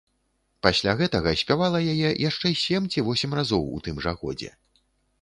Пасля 0.67 0.95
гэтага 1.01 1.33
спявала 1.43 1.83
яе 1.93 2.09
яшчэ 2.29 2.55
сем 2.65 2.91
ці 2.95 3.07
восем 3.11 3.31
разоў 3.41 3.63
у 3.79 3.87
тым 3.89 3.95
жа 4.09 4.19
годзе. 4.25 4.51